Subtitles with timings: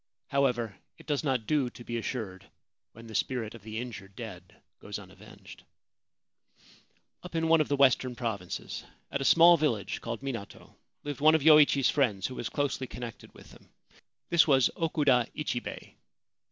[0.29, 2.49] However, it does not do to be assured
[2.93, 5.61] while the spirit of the injured dead goes unavenged.
[7.21, 11.35] Up in one of the western provinces, at a small village called Minato, lived one
[11.35, 13.69] of Yoichi's friends, who was closely connected with him.
[14.31, 15.93] This was Okuda Ichibei.